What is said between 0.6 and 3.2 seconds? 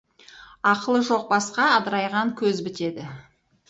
Ақылы жоқ басқа адырайған көз бітеді.